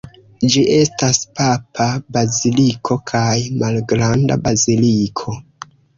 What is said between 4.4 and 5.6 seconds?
baziliko.